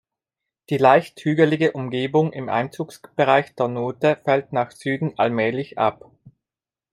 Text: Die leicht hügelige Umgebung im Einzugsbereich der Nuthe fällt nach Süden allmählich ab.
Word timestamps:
Die 0.71 0.77
leicht 0.79 1.19
hügelige 1.19 1.73
Umgebung 1.73 2.33
im 2.33 2.49
Einzugsbereich 2.49 3.53
der 3.53 3.67
Nuthe 3.67 4.19
fällt 4.23 4.51
nach 4.51 4.71
Süden 4.71 5.15
allmählich 5.19 5.77
ab. 5.77 6.09